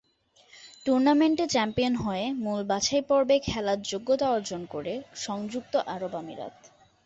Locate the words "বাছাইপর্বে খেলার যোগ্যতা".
2.67-4.27